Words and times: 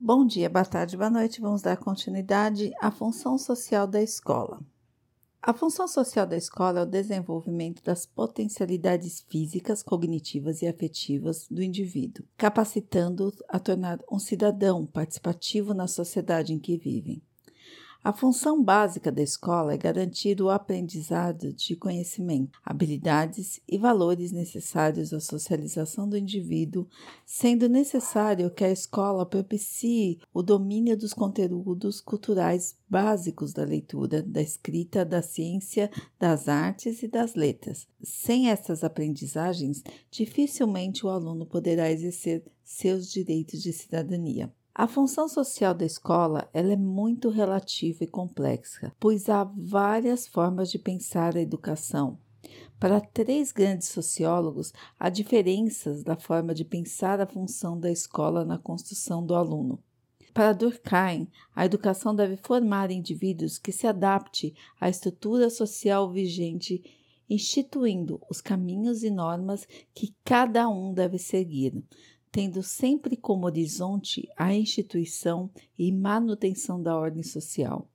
Bom 0.00 0.26
dia, 0.26 0.50
boa 0.50 0.64
tarde, 0.64 0.96
boa 0.96 1.08
noite. 1.08 1.40
Vamos 1.40 1.62
dar 1.62 1.76
continuidade 1.76 2.72
à 2.80 2.90
função 2.90 3.38
social 3.38 3.86
da 3.86 4.02
escola. 4.02 4.60
A 5.40 5.52
função 5.54 5.86
social 5.86 6.26
da 6.26 6.36
escola 6.36 6.80
é 6.80 6.82
o 6.82 6.86
desenvolvimento 6.86 7.82
das 7.82 8.04
potencialidades 8.04 9.24
físicas, 9.28 9.82
cognitivas 9.82 10.62
e 10.62 10.66
afetivas 10.66 11.46
do 11.48 11.62
indivíduo, 11.62 12.26
capacitando-o 12.36 13.32
a 13.48 13.58
tornar 13.58 14.00
um 14.10 14.18
cidadão 14.18 14.84
participativo 14.84 15.72
na 15.72 15.86
sociedade 15.86 16.52
em 16.52 16.58
que 16.58 16.76
vivem. 16.76 17.22
A 18.04 18.12
função 18.12 18.62
básica 18.62 19.10
da 19.10 19.22
escola 19.22 19.72
é 19.72 19.78
garantir 19.78 20.42
o 20.42 20.50
aprendizado 20.50 21.54
de 21.54 21.74
conhecimento, 21.74 22.60
habilidades 22.62 23.62
e 23.66 23.78
valores 23.78 24.30
necessários 24.30 25.14
à 25.14 25.20
socialização 25.20 26.06
do 26.06 26.14
indivíduo, 26.14 26.86
sendo 27.24 27.66
necessário 27.66 28.50
que 28.50 28.62
a 28.62 28.70
escola 28.70 29.24
propicie 29.24 30.18
o 30.34 30.42
domínio 30.42 30.98
dos 30.98 31.14
conteúdos 31.14 32.02
culturais 32.02 32.76
básicos 32.86 33.54
da 33.54 33.64
leitura, 33.64 34.22
da 34.22 34.42
escrita, 34.42 35.02
da 35.02 35.22
ciência, 35.22 35.90
das 36.20 36.46
artes 36.46 37.02
e 37.02 37.08
das 37.08 37.34
letras. 37.34 37.88
Sem 38.02 38.50
essas 38.50 38.84
aprendizagens, 38.84 39.82
dificilmente 40.10 41.06
o 41.06 41.08
aluno 41.08 41.46
poderá 41.46 41.90
exercer 41.90 42.44
seus 42.62 43.10
direitos 43.10 43.62
de 43.62 43.72
cidadania. 43.72 44.52
A 44.76 44.88
função 44.88 45.28
social 45.28 45.72
da 45.72 45.86
escola 45.86 46.50
ela 46.52 46.72
é 46.72 46.76
muito 46.76 47.28
relativa 47.28 48.02
e 48.02 48.08
complexa, 48.08 48.92
pois 48.98 49.28
há 49.28 49.44
várias 49.44 50.26
formas 50.26 50.68
de 50.68 50.80
pensar 50.80 51.36
a 51.36 51.40
educação. 51.40 52.18
Para 52.80 53.00
três 53.00 53.52
grandes 53.52 53.86
sociólogos, 53.86 54.72
há 54.98 55.08
diferenças 55.08 56.02
da 56.02 56.16
forma 56.16 56.52
de 56.52 56.64
pensar 56.64 57.20
a 57.20 57.26
função 57.26 57.78
da 57.78 57.88
escola 57.88 58.44
na 58.44 58.58
construção 58.58 59.24
do 59.24 59.36
aluno. 59.36 59.78
Para 60.34 60.52
Durkheim, 60.52 61.28
a 61.54 61.64
educação 61.64 62.12
deve 62.12 62.36
formar 62.36 62.90
indivíduos 62.90 63.58
que 63.58 63.70
se 63.70 63.86
adapte 63.86 64.56
à 64.80 64.88
estrutura 64.88 65.50
social 65.50 66.10
vigente, 66.10 66.82
instituindo 67.30 68.20
os 68.28 68.40
caminhos 68.40 69.04
e 69.04 69.10
normas 69.10 69.68
que 69.94 70.12
cada 70.24 70.68
um 70.68 70.92
deve 70.92 71.16
seguir, 71.16 71.80
tendo 72.34 72.64
sempre 72.64 73.16
como 73.16 73.46
horizonte 73.46 74.28
a 74.36 74.52
instituição 74.52 75.48
e 75.78 75.92
manutenção 75.92 76.82
da 76.82 76.98
ordem 76.98 77.22
social. 77.22 77.88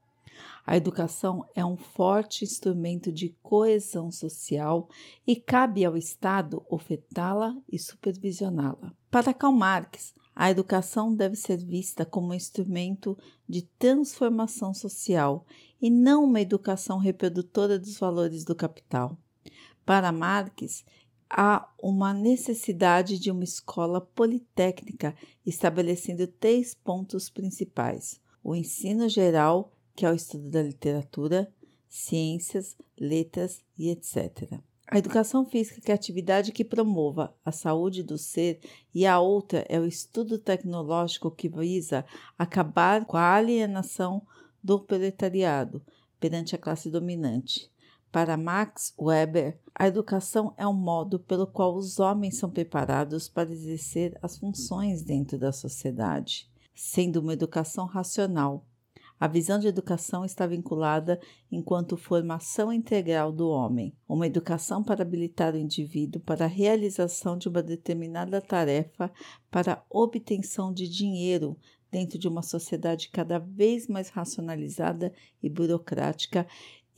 A 0.66 0.78
educação 0.78 1.46
é 1.54 1.66
um 1.66 1.76
forte 1.76 2.46
instrumento 2.46 3.12
de 3.12 3.36
coesão 3.44 4.10
social 4.10 4.88
e 5.28 5.36
cabe 5.36 5.84
ao 5.84 5.98
Estado 5.98 6.66
ofertá-la 6.70 7.54
e 7.70 7.78
supervisioná-la. 7.78 8.94
Para 9.12 9.34
Karl 9.34 9.54
Marx, 9.54 10.14
a 10.34 10.50
educação 10.50 11.14
deve 11.14 11.36
ser 11.36 11.58
vista 11.58 12.06
como 12.06 12.30
um 12.30 12.34
instrumento 12.34 13.18
de 13.46 13.64
transformação 13.78 14.74
social 14.74 15.46
e 15.82 15.90
não 15.90 16.24
uma 16.24 16.40
educação 16.40 16.98
reprodutora 16.98 17.78
dos 17.78 18.00
valores 18.00 18.46
do 18.46 18.56
capital. 18.56 19.18
Para 19.86 20.14
Marx, 20.14 20.86
há 21.30 21.70
uma 21.82 22.14
necessidade 22.14 23.20
de 23.20 23.30
uma 23.30 23.44
escola 23.44 24.02
politécnica, 24.02 25.16
estabelecendo 25.46 26.26
três 26.26 26.74
pontos 26.74 27.30
principais: 27.30 28.20
o 28.44 28.56
ensino 28.56 29.08
geral, 29.08 29.72
que 29.96 30.06
é 30.06 30.12
o 30.12 30.16
estudo 30.16 30.50
da 30.50 30.64
literatura, 30.64 31.54
ciências, 31.88 32.76
letras 33.00 33.62
e 33.78 33.90
etc. 33.90 34.60
A 34.92 34.98
educação 34.98 35.46
física 35.46 35.80
que 35.80 35.92
é 35.92 35.94
a 35.94 35.96
atividade 35.96 36.52
que 36.52 36.66
promova 36.66 37.36
a 37.46 37.52
saúde 37.52 38.02
do 38.02 38.18
ser 38.18 38.60
e 38.94 39.06
a 39.06 39.20
outra 39.20 39.64
é 39.70 39.80
o 39.80 39.86
estudo 39.86 40.40
tecnológico 40.40 41.30
que 41.30 41.48
visa 41.48 42.04
acabar 42.38 43.06
com 43.06 43.16
a 43.16 43.36
alienação 43.36 44.26
do 44.64 44.80
proletariado 44.80 45.80
perante 46.20 46.56
a 46.56 46.58
classe 46.58 46.90
dominante. 46.90 47.70
Para 48.12 48.36
Max 48.36 48.92
Weber, 49.00 49.60
a 49.76 49.88
educação 49.88 50.52
é 50.58 50.66
um 50.66 50.74
modo 50.74 51.20
pelo 51.20 51.46
qual 51.46 51.76
os 51.76 52.00
homens 52.00 52.40
são 52.40 52.50
preparados 52.50 53.30
para 53.30 53.52
exercer 53.52 54.18
as 54.20 54.36
funções 54.36 55.04
dentro 55.04 55.38
da 55.38 55.52
sociedade, 55.52 56.50
sendo 56.74 57.18
uma 57.18 57.34
educação 57.34 57.86
racional. 57.86 58.66
A 59.20 59.28
visão 59.28 59.60
de 59.60 59.68
educação 59.68 60.26
está 60.26 60.48
vinculada 60.48 61.20
enquanto 61.52 61.98
formação 61.98 62.74
integral 62.74 63.32
do 63.32 63.48
homem, 63.48 63.94
uma 64.08 64.26
educação 64.26 64.82
para 64.82 65.04
habilitar 65.04 65.54
o 65.54 65.58
indivíduo 65.58 66.20
para 66.22 66.46
a 66.46 66.48
realização 66.48 67.38
de 67.38 67.48
uma 67.48 67.62
determinada 67.62 68.42
tarefa 68.42 69.12
para 69.52 69.84
obtenção 69.88 70.74
de 70.74 70.88
dinheiro 70.88 71.56
dentro 71.92 72.18
de 72.18 72.28
uma 72.28 72.42
sociedade 72.42 73.10
cada 73.10 73.40
vez 73.40 73.88
mais 73.88 74.10
racionalizada 74.10 75.12
e 75.42 75.50
burocrática 75.50 76.48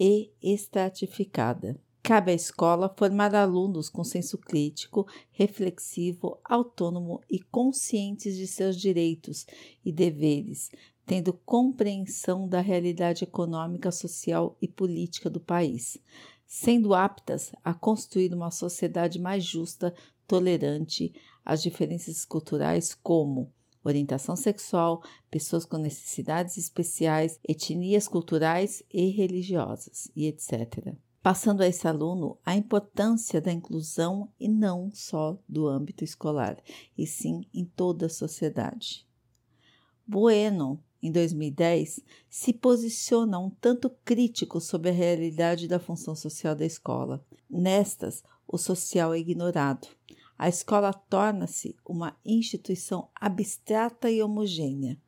e 0.03 0.33
estratificada. 0.41 1.79
Cabe 2.01 2.31
à 2.31 2.33
escola 2.33 2.91
formar 2.97 3.35
alunos 3.35 3.87
com 3.87 4.03
senso 4.03 4.35
crítico, 4.35 5.07
reflexivo, 5.29 6.39
autônomo 6.43 7.21
e 7.29 7.39
conscientes 7.39 8.35
de 8.35 8.47
seus 8.47 8.75
direitos 8.75 9.45
e 9.85 9.91
deveres, 9.91 10.71
tendo 11.05 11.31
compreensão 11.45 12.47
da 12.47 12.59
realidade 12.61 13.25
econômica, 13.25 13.91
social 13.91 14.57
e 14.59 14.67
política 14.67 15.29
do 15.29 15.39
país, 15.39 15.99
sendo 16.47 16.95
aptas 16.95 17.51
a 17.63 17.71
construir 17.71 18.33
uma 18.33 18.49
sociedade 18.49 19.19
mais 19.19 19.43
justa, 19.43 19.93
tolerante 20.25 21.13
às 21.45 21.61
diferenças 21.61 22.25
culturais, 22.25 22.95
como 22.95 23.53
orientação 23.83 24.35
sexual, 24.35 25.03
pessoas 25.29 25.65
com 25.65 25.77
necessidades 25.77 26.57
especiais, 26.57 27.39
etnias 27.47 28.07
culturais 28.07 28.83
e 28.91 29.09
religiosas, 29.09 30.11
e 30.15 30.27
etc. 30.27 30.95
Passando 31.21 31.61
a 31.61 31.67
esse 31.67 31.87
aluno 31.87 32.37
a 32.45 32.55
importância 32.55 33.39
da 33.39 33.51
inclusão 33.51 34.31
e 34.39 34.47
não 34.47 34.89
só 34.91 35.37
do 35.47 35.67
âmbito 35.67 36.03
escolar, 36.03 36.57
e 36.97 37.05
sim 37.05 37.41
em 37.53 37.65
toda 37.65 38.07
a 38.07 38.09
sociedade. 38.09 39.07
Bueno, 40.05 40.83
em 41.01 41.11
2010, 41.11 42.01
se 42.29 42.53
posiciona 42.53 43.39
um 43.39 43.49
tanto 43.49 43.89
crítico 44.03 44.59
sobre 44.59 44.89
a 44.89 44.93
realidade 44.93 45.67
da 45.67 45.79
função 45.79 46.15
social 46.15 46.55
da 46.55 46.65
escola. 46.65 47.25
Nestas, 47.49 48.23
o 48.47 48.57
social 48.57 49.13
é 49.13 49.19
ignorado 49.19 49.87
a 50.41 50.49
escola 50.49 50.91
torna-se 50.91 51.75
uma 51.85 52.17
instituição 52.25 53.09
abstrata 53.13 54.09
e 54.09 54.23
homogênea, 54.23 54.99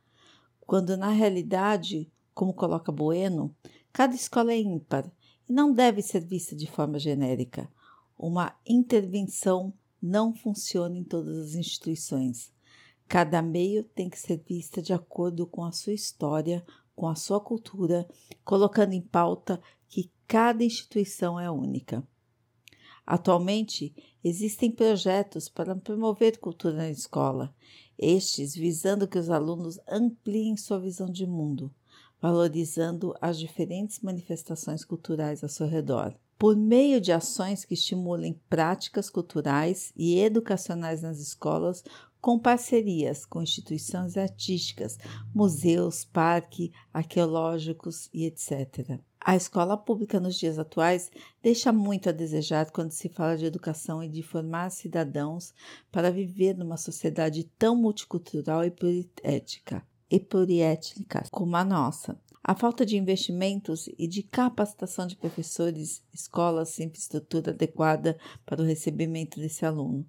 quando 0.61 0.95
na 0.95 1.09
realidade, 1.09 2.07
como 2.35 2.53
coloca 2.53 2.91
Bueno, 2.91 3.51
cada 3.91 4.13
escola 4.13 4.53
é 4.53 4.59
ímpar 4.59 5.11
e 5.49 5.51
não 5.51 5.73
deve 5.73 6.03
ser 6.03 6.23
vista 6.23 6.55
de 6.55 6.69
forma 6.69 6.99
genérica. 6.99 7.67
Uma 8.15 8.55
intervenção 8.63 9.73
não 9.99 10.35
funciona 10.35 10.99
em 10.99 11.03
todas 11.03 11.35
as 11.35 11.55
instituições. 11.55 12.53
Cada 13.07 13.41
meio 13.41 13.83
tem 13.85 14.11
que 14.11 14.19
ser 14.19 14.37
vista 14.47 14.83
de 14.83 14.93
acordo 14.93 15.47
com 15.47 15.63
a 15.63 15.71
sua 15.71 15.93
história, 15.93 16.63
com 16.95 17.07
a 17.07 17.15
sua 17.15 17.41
cultura, 17.41 18.07
colocando 18.45 18.93
em 18.93 19.01
pauta 19.01 19.59
que 19.89 20.11
cada 20.27 20.63
instituição 20.63 21.39
é 21.39 21.49
única. 21.49 22.07
Atualmente, 23.05 23.93
existem 24.23 24.71
projetos 24.71 25.49
para 25.49 25.75
promover 25.75 26.39
cultura 26.39 26.75
na 26.75 26.89
escola, 26.89 27.53
estes 27.97 28.55
visando 28.55 29.07
que 29.07 29.19
os 29.19 29.29
alunos 29.29 29.79
ampliem 29.87 30.55
sua 30.55 30.79
visão 30.79 31.09
de 31.09 31.27
mundo, 31.27 31.69
valorizando 32.21 33.13
as 33.21 33.37
diferentes 33.37 33.99
manifestações 33.99 34.85
culturais 34.85 35.43
ao 35.43 35.49
seu 35.49 35.67
redor. 35.67 36.15
Por 36.39 36.55
meio 36.55 36.99
de 36.99 37.11
ações 37.11 37.63
que 37.63 37.73
estimulem 37.73 38.39
práticas 38.49 39.09
culturais 39.09 39.93
e 39.95 40.19
educacionais 40.19 41.01
nas 41.01 41.19
escolas, 41.19 41.83
com 42.23 42.39
parcerias 42.39 43.25
com 43.25 43.41
instituições 43.41 44.15
artísticas, 44.15 44.97
museus, 45.35 46.05
parques, 46.05 46.71
arqueológicos 46.93 48.09
e 48.13 48.23
etc. 48.23 48.97
A 49.19 49.35
escola 49.35 49.75
pública 49.75 50.21
nos 50.21 50.39
dias 50.39 50.57
atuais 50.57 51.11
deixa 51.41 51.73
muito 51.73 52.07
a 52.07 52.13
desejar 52.13 52.71
quando 52.71 52.91
se 52.91 53.09
fala 53.09 53.35
de 53.35 53.43
educação 53.43 54.01
e 54.01 54.07
de 54.07 54.23
formar 54.23 54.69
cidadãos 54.69 55.53
para 55.91 56.09
viver 56.09 56.55
numa 56.57 56.77
sociedade 56.77 57.43
tão 57.59 57.75
multicultural 57.75 58.63
e 58.63 58.71
pluriética 58.71 59.85
e 60.09 60.17
pluriétnica 60.17 61.23
como 61.29 61.57
a 61.57 61.65
nossa. 61.65 62.17
A 62.41 62.55
falta 62.55 62.85
de 62.85 62.95
investimentos 62.95 63.89
e 63.97 64.07
de 64.07 64.23
capacitação 64.23 65.07
de 65.07 65.17
professores, 65.17 66.01
escolas 66.13 66.69
sem 66.69 66.87
infraestrutura 66.87 67.51
adequada 67.51 68.17
para 68.45 68.61
o 68.61 68.65
recebimento 68.65 69.41
desse 69.41 69.65
aluno. 69.65 70.05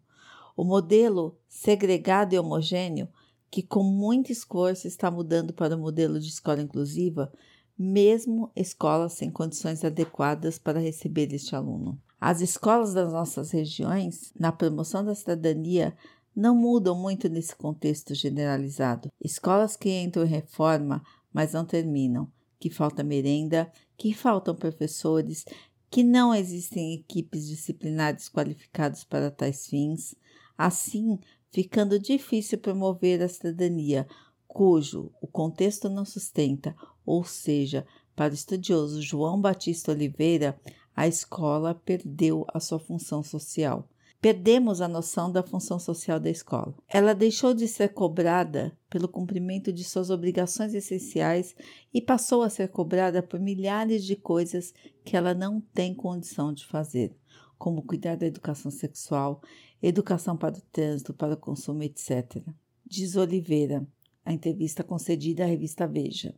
O 0.56 0.64
modelo 0.64 1.38
segregado 1.48 2.34
e 2.34 2.38
homogêneo, 2.38 3.08
que 3.50 3.62
com 3.62 3.82
muito 3.82 4.30
esforço 4.30 4.86
está 4.86 5.10
mudando 5.10 5.52
para 5.52 5.76
o 5.76 5.78
modelo 5.78 6.18
de 6.18 6.28
escola 6.28 6.62
inclusiva, 6.62 7.32
mesmo 7.78 8.50
escolas 8.54 9.14
sem 9.14 9.30
condições 9.30 9.84
adequadas 9.84 10.58
para 10.58 10.78
receber 10.78 11.32
este 11.32 11.56
aluno. 11.56 12.00
As 12.20 12.40
escolas 12.40 12.94
das 12.94 13.12
nossas 13.12 13.50
regiões, 13.50 14.32
na 14.38 14.52
promoção 14.52 15.04
da 15.04 15.14
cidadania, 15.14 15.96
não 16.34 16.56
mudam 16.56 16.96
muito 16.96 17.28
nesse 17.28 17.54
contexto 17.54 18.14
generalizado. 18.14 19.10
Escolas 19.20 19.76
que 19.76 19.90
entram 19.90 20.24
em 20.24 20.28
reforma, 20.28 21.02
mas 21.32 21.52
não 21.52 21.64
terminam, 21.64 22.30
que 22.58 22.70
falta 22.70 23.04
merenda, 23.04 23.70
que 23.96 24.14
faltam 24.14 24.54
professores, 24.54 25.44
que 25.90 26.02
não 26.02 26.34
existem 26.34 26.94
equipes 26.94 27.46
disciplinares 27.46 28.28
qualificadas 28.28 29.04
para 29.04 29.30
tais 29.30 29.66
fins, 29.66 30.14
assim 30.56 31.18
ficando 31.50 31.98
difícil 31.98 32.58
promover 32.58 33.22
a 33.22 33.28
cidadania, 33.28 34.06
cujo 34.46 35.12
o 35.20 35.26
contexto 35.26 35.88
não 35.88 36.04
sustenta, 36.04 36.74
ou 37.06 37.24
seja, 37.24 37.86
para 38.16 38.32
o 38.32 38.34
estudioso 38.34 39.02
João 39.02 39.40
Batista 39.40 39.92
Oliveira, 39.92 40.58
a 40.94 41.08
escola 41.08 41.74
perdeu 41.74 42.46
a 42.52 42.60
sua 42.60 42.78
função 42.78 43.22
social. 43.22 43.88
Perdemos 44.20 44.80
a 44.80 44.88
noção 44.88 45.30
da 45.30 45.42
função 45.42 45.78
social 45.78 46.18
da 46.18 46.30
escola. 46.30 46.74
Ela 46.88 47.14
deixou 47.14 47.52
de 47.52 47.68
ser 47.68 47.90
cobrada 47.90 48.72
pelo 48.88 49.06
cumprimento 49.06 49.70
de 49.70 49.84
suas 49.84 50.08
obrigações 50.08 50.72
essenciais 50.72 51.54
e 51.92 52.00
passou 52.00 52.42
a 52.42 52.48
ser 52.48 52.68
cobrada 52.68 53.22
por 53.22 53.38
milhares 53.38 54.02
de 54.02 54.16
coisas 54.16 54.72
que 55.04 55.14
ela 55.14 55.34
não 55.34 55.60
tem 55.60 55.92
condição 55.92 56.54
de 56.54 56.64
fazer, 56.64 57.14
como 57.58 57.82
cuidar 57.82 58.16
da 58.16 58.26
educação 58.26 58.70
sexual, 58.70 59.40
educação 59.82 60.36
para 60.36 60.56
o 60.56 60.62
trânsito, 60.72 61.12
para 61.14 61.34
o 61.34 61.38
consumo, 61.38 61.82
etc. 61.82 62.42
Diz 62.86 63.16
Oliveira, 63.16 63.86
a 64.24 64.32
entrevista 64.32 64.82
concedida 64.82 65.44
à 65.44 65.46
revista 65.46 65.86
Veja. 65.86 66.34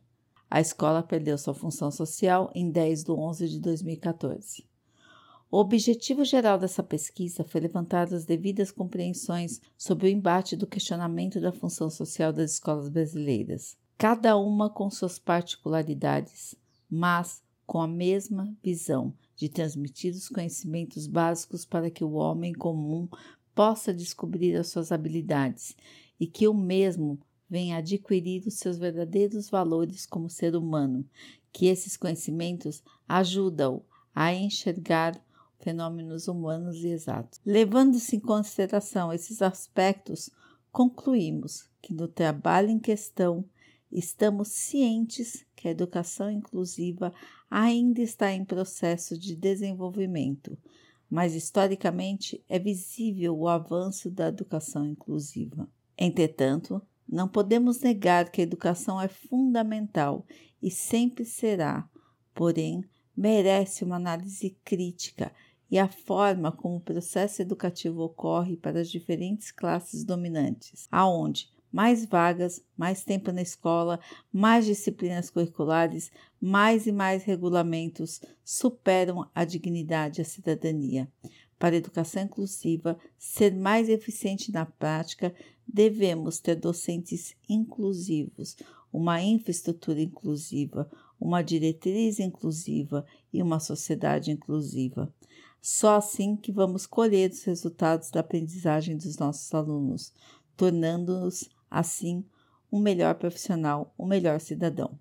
A 0.49 0.61
escola 0.61 1.03
perdeu 1.03 1.37
sua 1.37 1.53
função 1.53 1.91
social 1.91 2.51
em 2.55 2.69
10 2.69 3.03
de 3.03 3.11
11 3.11 3.49
de 3.49 3.59
2014. 3.59 4.65
O 5.49 5.57
objetivo 5.59 6.25
geral 6.25 6.57
dessa 6.57 6.83
pesquisa 6.83 7.43
foi 7.43 7.61
levantar 7.61 8.13
as 8.13 8.25
devidas 8.25 8.69
compreensões 8.69 9.61
sobre 9.77 10.07
o 10.07 10.09
embate 10.09 10.57
do 10.57 10.67
questionamento 10.67 11.39
da 11.39 11.53
função 11.53 11.89
social 11.89 12.33
das 12.33 12.53
escolas 12.53 12.89
brasileiras, 12.89 13.77
cada 13.97 14.37
uma 14.37 14.69
com 14.69 14.89
suas 14.89 15.17
particularidades, 15.17 16.53
mas 16.89 17.41
com 17.65 17.79
a 17.79 17.87
mesma 17.87 18.53
visão 18.61 19.13
de 19.37 19.47
transmitir 19.47 20.13
os 20.13 20.27
conhecimentos 20.27 21.07
básicos 21.07 21.63
para 21.63 21.89
que 21.89 22.03
o 22.03 22.13
homem 22.13 22.53
comum 22.53 23.07
possa 23.53 23.93
descobrir 23.93 24.55
as 24.55 24.67
suas 24.67 24.91
habilidades 24.91 25.75
e 26.19 26.25
que 26.27 26.47
o 26.47 26.53
mesmo 26.53 27.19
venha 27.49 27.77
adquirir 27.77 28.45
os 28.45 28.55
seus 28.55 28.77
verdadeiros 28.77 29.49
valores 29.49 30.05
como 30.05 30.29
ser 30.29 30.55
humano, 30.55 31.05
que 31.53 31.67
esses 31.67 31.95
conhecimentos 31.95 32.83
ajudam 33.07 33.81
a 34.13 34.33
enxergar 34.33 35.19
fenômenos 35.59 36.27
humanos 36.27 36.83
e 36.83 36.89
exatos. 36.89 37.39
Levando-se 37.45 38.15
em 38.15 38.19
consideração 38.19 39.13
esses 39.13 39.41
aspectos, 39.41 40.29
concluímos 40.71 41.69
que 41.81 41.93
no 41.93 42.07
trabalho 42.07 42.69
em 42.69 42.79
questão 42.79 43.45
estamos 43.91 44.49
cientes 44.49 45.45
que 45.55 45.67
a 45.67 45.71
educação 45.71 46.29
inclusiva 46.29 47.13
ainda 47.49 48.01
está 48.01 48.31
em 48.31 48.43
processo 48.43 49.17
de 49.17 49.35
desenvolvimento, 49.35 50.57
mas 51.09 51.33
historicamente 51.33 52.43
é 52.49 52.59
visível 52.59 53.37
o 53.37 53.47
avanço 53.47 54.09
da 54.11 54.27
educação 54.27 54.85
inclusiva. 54.85 55.69
Entretanto, 55.97 56.81
não 57.07 57.27
podemos 57.27 57.79
negar 57.79 58.29
que 58.29 58.41
a 58.41 58.43
educação 58.43 59.01
é 59.01 59.07
fundamental 59.07 60.25
e 60.61 60.69
sempre 60.69 61.23
será, 61.23 61.89
porém, 62.35 62.83
merece 63.15 63.83
uma 63.83 63.95
análise 63.95 64.57
crítica 64.63 65.31
e 65.71 65.79
a 65.79 65.87
forma 65.87 66.51
como 66.51 66.77
o 66.77 66.81
processo 66.81 67.41
educativo 67.41 68.01
ocorre 68.01 68.55
para 68.57 68.79
as 68.79 68.89
diferentes 68.89 69.51
classes 69.51 70.03
dominantes, 70.03 70.87
aonde 70.91 71.49
mais 71.77 72.03
vagas, 72.05 72.59
mais 72.75 73.03
tempo 73.03 73.31
na 73.31 73.43
escola, 73.43 73.99
mais 74.33 74.65
disciplinas 74.65 75.29
curriculares, 75.29 76.09
mais 76.41 76.87
e 76.87 76.91
mais 76.91 77.23
regulamentos 77.23 78.19
superam 78.43 79.29
a 79.35 79.45
dignidade 79.45 80.19
e 80.19 80.23
a 80.23 80.25
cidadania. 80.25 81.07
Para 81.59 81.75
a 81.75 81.77
educação 81.77 82.23
inclusiva 82.23 82.97
ser 83.15 83.53
mais 83.53 83.89
eficiente 83.89 84.51
na 84.51 84.65
prática, 84.65 85.31
devemos 85.67 86.39
ter 86.39 86.55
docentes 86.55 87.35
inclusivos, 87.47 88.57
uma 88.91 89.21
infraestrutura 89.21 90.01
inclusiva, 90.01 90.89
uma 91.21 91.43
diretriz 91.43 92.19
inclusiva 92.19 93.05
e 93.31 93.39
uma 93.39 93.59
sociedade 93.59 94.31
inclusiva. 94.31 95.13
Só 95.61 95.97
assim 95.97 96.35
que 96.35 96.51
vamos 96.51 96.87
colher 96.87 97.29
os 97.29 97.43
resultados 97.43 98.09
da 98.09 98.21
aprendizagem 98.21 98.97
dos 98.97 99.15
nossos 99.17 99.53
alunos, 99.53 100.11
tornando-nos, 100.55 101.55
assim, 101.69 102.25
um 102.71 102.79
melhor 102.79 103.15
profissional, 103.15 103.93
um 103.97 104.05
melhor 104.05 104.39
cidadão. 104.39 104.97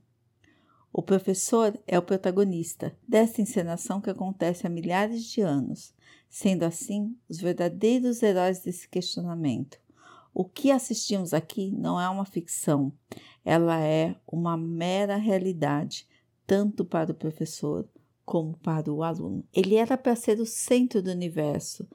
O 0.92 1.02
professor 1.02 1.78
é 1.86 1.98
o 1.98 2.02
protagonista 2.02 2.96
desta 3.06 3.42
encenação 3.42 4.00
que 4.00 4.08
acontece 4.08 4.66
há 4.66 4.70
milhares 4.70 5.24
de 5.24 5.42
anos, 5.42 5.94
sendo 6.28 6.62
assim 6.62 7.14
os 7.28 7.38
verdadeiros 7.38 8.22
heróis 8.22 8.60
desse 8.60 8.88
questionamento. 8.88 9.78
O 10.32 10.44
que 10.44 10.70
assistimos 10.70 11.34
aqui 11.34 11.70
não 11.72 12.00
é 12.00 12.08
uma 12.08 12.24
ficção, 12.24 12.92
ela 13.44 13.78
é 13.78 14.16
uma 14.26 14.56
mera 14.56 15.16
realidade, 15.16 16.06
tanto 16.46 16.84
para 16.84 17.12
o 17.12 17.14
professor 17.14 17.88
como 18.24 18.56
para 18.58 18.92
o 18.92 19.02
aluno. 19.02 19.44
Ele 19.52 19.76
era 19.76 19.96
para 19.96 20.16
ser 20.16 20.40
o 20.40 20.46
centro 20.46 21.02
do 21.02 21.10
universo, 21.10 21.88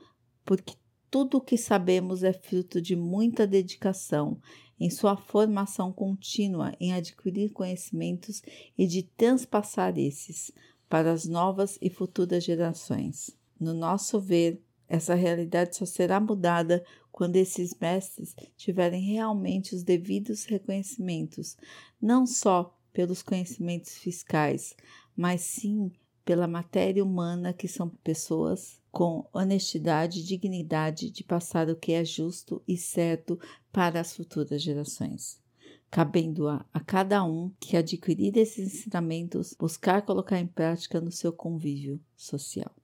porque 0.46 0.76
tudo 1.12 1.38
o 1.38 1.42
que 1.42 1.58
sabemos 1.58 2.24
é 2.24 2.32
fruto 2.32 2.82
de 2.82 2.96
muita 2.96 3.46
dedicação 3.46 4.40
em 4.80 4.90
sua 4.90 5.18
formação 5.18 5.92
contínua 5.92 6.74
em 6.80 6.94
adquirir 6.94 7.52
conhecimentos 7.52 8.42
e 8.78 8.88
de 8.88 9.04
transpassar 9.04 10.00
esses 10.00 10.52
para 10.90 11.12
as 11.12 11.26
novas 11.26 11.78
e 11.82 11.90
futuras 11.90 12.44
gerações. 12.44 13.38
No 13.60 13.74
nosso 13.74 14.20
ver, 14.20 14.64
essa 14.88 15.14
realidade 15.14 15.76
só 15.76 15.86
será 15.86 16.20
mudada 16.20 16.84
quando 17.12 17.36
esses 17.36 17.76
mestres 17.80 18.34
tiverem 18.56 19.02
realmente 19.02 19.76
os 19.76 19.84
devidos 19.84 20.46
reconhecimentos, 20.46 21.58
não 22.02 22.26
só 22.26 22.76
pelos 22.94 23.22
conhecimentos 23.22 23.98
fiscais, 23.98 24.76
mas 25.16 25.42
sim 25.42 25.92
pela 26.24 26.48
matéria 26.48 27.04
humana, 27.04 27.54
que 27.54 27.68
são 27.68 27.90
pessoas 28.04 28.80
com 28.92 29.28
honestidade 29.34 30.20
e 30.20 30.24
dignidade 30.24 31.10
de 31.10 31.24
passar 31.24 31.70
o 31.70 31.76
que 31.76 31.94
é 31.94 32.04
justo 32.04 32.62
e 32.68 32.78
certo 32.78 33.40
para 33.72 34.00
as 34.00 34.16
futuras 34.16 34.62
gerações. 34.62 35.40
Cabendo 35.90 36.48
a, 36.48 36.66
a 36.74 36.80
cada 36.80 37.24
um 37.24 37.52
que 37.60 37.76
adquirir 37.76 38.38
esses 38.38 38.76
ensinamentos 38.76 39.56
buscar 39.58 40.02
colocar 40.04 40.40
em 40.40 40.48
prática 40.48 41.02
no 41.02 41.12
seu 41.12 41.34
convívio 41.34 42.00
social. 42.16 42.74